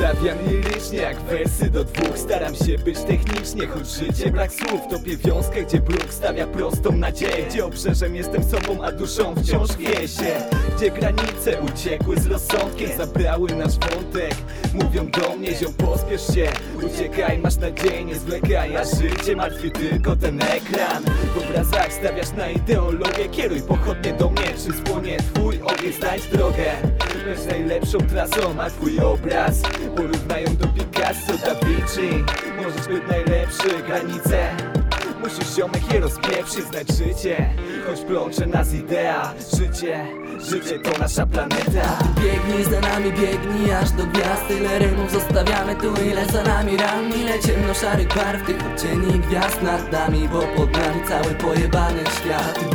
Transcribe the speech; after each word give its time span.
Stawiam 0.00 0.38
lirycznie 0.48 0.98
jak 0.98 1.20
wersy 1.20 1.70
do 1.70 1.84
dwóch. 1.84 2.18
Staram 2.18 2.54
się 2.54 2.78
być 2.78 2.98
technicznie, 2.98 3.66
choć 3.66 3.88
życie 3.88 4.30
brak 4.30 4.52
słów. 4.52 4.80
Topię 4.90 5.16
wiązkę, 5.16 5.62
gdzie 5.62 5.80
bruk 5.80 6.12
stawia 6.12 6.46
prostą 6.46 6.92
nadzieję. 6.92 7.46
Gdzie 7.48 7.64
obrzeżem 7.64 8.16
jestem 8.16 8.44
sobą, 8.44 8.82
a 8.82 8.92
duszą 8.92 9.34
wciąż 9.34 9.70
chwieje 9.70 10.08
się 10.08 10.42
Gdzie 10.76 10.90
granice 10.90 11.60
uciekły 11.60 12.16
z 12.16 12.26
rozsądkiem 12.26 12.90
Zabrały 12.96 13.48
nasz 13.48 13.78
wątek. 13.78 14.34
Mówią 14.74 15.10
do 15.10 15.36
mnie, 15.36 15.54
ziom 15.54 15.74
pospiesz 15.74 16.26
się. 16.34 16.48
Uciekaj, 16.86 17.38
masz 17.38 17.56
nadzieję, 17.56 18.04
nie 18.04 18.14
zwlekaj 18.14 18.76
A 18.76 18.84
życie 18.84 19.36
martwi 19.36 19.70
tylko 19.70 20.16
ten 20.16 20.42
ekran. 20.42 21.02
W 21.34 21.38
obrazach 21.38 21.92
stawiasz 21.92 22.32
na 22.36 22.50
ideologię 22.50 23.28
Kieruj 23.32 23.62
pochodnie 23.62 24.12
do 24.12 24.30
mnie, 24.30 24.48
czy 24.66 24.72
spłonie 24.72 25.18
twój 25.34 25.60
ogień 25.62 25.92
Znajdź 25.92 26.26
drogę, 26.26 26.64
lecz 27.30 27.46
najlepszą 27.46 27.98
trasą 27.98 28.60
A 28.60 28.70
twój 28.70 29.00
obraz 29.00 29.62
porównają 29.96 30.56
do 30.56 30.66
Picasso, 30.66 31.32
Da 31.44 31.54
Vinci. 31.54 32.24
Możesz 32.56 32.88
być 32.88 33.02
najlepszy, 33.10 33.68
granice. 33.86 34.48
Musisz 35.22 35.56
ziomek 35.56 35.92
je 35.92 36.00
rozpieprzyć, 36.00 36.64
znać 36.64 36.88
życie. 36.88 37.50
Choć 37.86 38.00
plącze 38.00 38.46
nas 38.46 38.74
idea 38.74 39.34
Życie, 39.58 40.06
życie 40.50 40.78
to 40.78 40.98
nasza 40.98 41.26
planeta. 41.26 41.98
Biegnij 42.22 42.64
za 42.64 42.80
nami, 42.80 43.12
biegnij 43.12 43.72
aż 43.72 43.90
do 43.90 44.06
gwiazd. 44.06 44.48
Tyle 44.48 44.78
rymów 44.78 45.10
zostawiamy 45.12 45.76
tu, 45.76 45.94
ile 46.10 46.26
za 46.26 46.42
nami 46.42 46.76
ran 46.76 47.12
Ile 47.20 47.38
ciemno-szarych 47.38 48.08
barw, 48.08 48.46
tych 48.46 48.66
odcieni 48.66 49.18
gwiazd 49.18 49.62
nad 49.62 49.92
nami 49.92 50.28
Bo 50.28 50.40
pod 50.40 50.72
nami 50.72 51.00
cały 51.08 51.34
pojebany 51.34 52.00
świat 52.00 52.74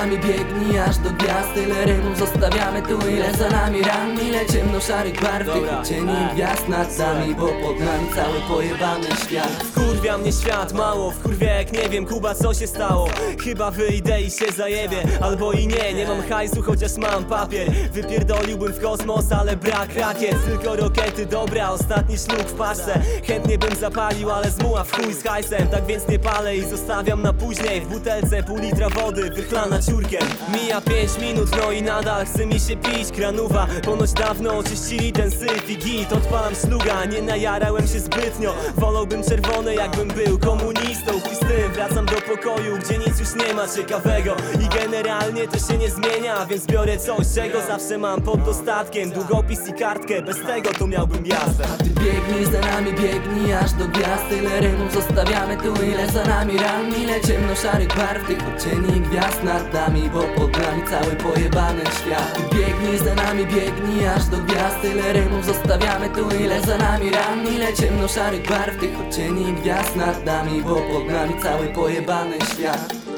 nami, 0.00 0.18
biegnij 0.18 0.80
aż 0.80 0.98
do 0.98 1.10
gwiazd 1.10 1.54
Tyle 1.54 1.84
rymów 1.84 2.18
zostawiamy 2.18 2.82
tu, 2.82 3.08
ile 3.08 3.32
za 3.32 3.48
nami 3.48 3.82
ran 3.82 4.19
Ciemno-szarych 4.46 5.20
barw, 5.20 5.46
tych 5.52 5.54
Dobra. 5.54 5.80
odcieni 5.80 6.12
gwiazd 6.34 6.68
nad 6.68 6.98
nami 6.98 7.34
Bo 7.34 7.46
pod 7.46 7.80
nami 7.80 8.06
cały 8.14 8.40
pojebany 8.48 9.06
świat. 9.26 9.64
Wkurwia 9.64 10.18
mnie 10.18 10.32
świat 10.32 10.72
mało, 10.72 11.10
wkurwia 11.10 11.54
jak 11.54 11.72
nie 11.72 11.88
wiem 11.88 12.06
Kuba 12.06 12.34
co 12.34 12.54
się 12.54 12.66
stało. 12.66 13.08
Chyba 13.44 13.70
wyjdę 13.70 14.22
i 14.22 14.30
się 14.30 14.52
zajebie 14.52 14.96
Albo 15.20 15.52
i 15.52 15.66
nie, 15.66 15.94
nie 15.94 16.06
mam 16.06 16.22
hajsu 16.22 16.62
chociaż 16.62 16.96
mam 16.96 17.24
papier. 17.24 17.70
Wypierdoliłbym 17.92 18.72
w 18.72 18.80
kosmos, 18.80 19.32
ale 19.32 19.56
brak 19.56 19.96
rakiet. 19.96 20.36
Tylko 20.44 20.76
rokety, 20.76 21.26
dobra, 21.26 21.70
ostatni 21.70 22.18
szluk 22.18 22.48
w 22.48 22.54
paczce 22.54 23.00
Chętnie 23.26 23.58
bym 23.58 23.76
zapalił, 23.76 24.30
ale 24.30 24.50
zmuła 24.50 24.84
w 24.84 24.92
chuj 24.92 25.14
z 25.14 25.22
hajsem. 25.22 25.68
Tak 25.68 25.86
więc 25.86 26.08
nie 26.08 26.18
palę 26.18 26.56
i 26.56 26.64
zostawiam 26.64 27.22
na 27.22 27.32
później. 27.32 27.80
W 27.80 27.88
butelce 27.88 28.42
pół 28.42 28.58
litra 28.58 28.88
wody, 28.88 29.30
wychlana 29.30 29.82
ciurkiem. 29.82 30.22
Mija 30.54 30.80
pięć 30.80 31.18
minut, 31.20 31.48
no 31.56 31.72
i 31.72 31.82
nadal 31.82 32.26
chce 32.26 32.46
mi 32.46 32.60
się 32.60 32.76
pić. 32.76 33.10
Kranuwa, 33.16 33.66
ponoć 33.84 34.12
dawno 34.30 34.58
oczyścili 34.58 35.12
ten 35.12 35.30
syf 35.30 35.70
i 35.70 35.76
git. 35.76 36.12
Odpalam 36.12 36.54
śluga, 36.54 37.04
nie 37.04 37.22
najarałem 37.22 37.88
się 37.88 38.00
zbytnio. 38.00 38.54
Wolałbym 38.76 39.24
czerwone 39.24 39.74
jakbym 39.74 40.08
był 40.08 40.38
komunistą. 40.38 41.12
Tym 41.50 41.72
wracam 41.72 42.06
do 42.06 42.16
pokoju, 42.16 42.78
gdzie 42.78 42.98
nic 42.98 43.20
już 43.20 43.46
nie 43.46 43.54
ma 43.54 43.68
ciekawego. 43.68 44.36
I 44.64 44.78
generalnie 44.78 45.48
to 45.48 45.58
się 45.58 45.78
nie 45.78 45.90
zmienia, 45.90 46.46
więc 46.46 46.66
biorę 46.66 46.98
coś, 46.98 47.26
czego 47.34 47.60
zawsze 47.60 47.98
mam 47.98 48.22
pod 48.22 48.42
dostatkiem. 48.42 49.10
Długopis 49.10 49.68
i 49.68 49.72
kartkę, 49.72 50.22
bez 50.22 50.36
tego 50.36 50.70
to 50.78 50.86
miałbym 50.86 51.26
jazdę. 51.26 51.64
Ty 51.78 51.84
biegnij 51.84 52.44
za 52.52 52.60
nami, 52.60 52.92
biegnij 52.92 53.54
aż 53.54 53.72
do 53.72 53.88
gwiazd. 53.88 54.28
Tyle 54.28 54.60
rymów 54.60 54.92
zostawiamy 54.92 55.56
tu, 55.56 55.82
ile 55.82 56.08
za 56.08 56.24
nami 56.24 56.58
ran 56.58 56.94
Ile 57.02 57.20
ciemno-szarych 57.20 57.96
barw, 57.96 58.26
tych 58.26 58.38
odcieni 58.48 59.00
gwiazd 59.00 59.42
nad 59.42 59.72
nami 59.72 60.10
Bo 60.14 60.22
pod 60.22 60.52
nami 60.52 60.82
cały 60.90 61.16
pojebany 61.16 61.82
świat. 61.82 62.38
Biegnij 62.54 62.98
za 62.98 63.14
nami, 63.14 63.46
biegnij 63.46 64.04
aż 64.20 64.28
do 64.28 64.36
gwiazd 64.36 64.80
Tyle 64.82 65.12
rymów 65.12 65.44
zostawiamy 65.44 66.08
tu, 66.08 66.36
ile 66.44 66.60
za 66.60 66.78
nami 66.78 67.10
ran 67.10 67.46
Ile 67.46 67.72
ciemno-szarych 67.74 68.48
barw, 68.48 68.80
tych 68.80 69.00
odcieni 69.00 69.52
gwiazd 69.52 69.96
nad 69.96 70.26
nami 70.26 70.62
Bo 70.62 70.74
pod 70.74 71.08
nami 71.08 71.34
cały 71.42 71.66
pojebany 71.66 72.36
świat 72.54 73.09